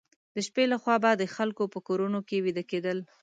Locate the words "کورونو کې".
1.87-2.43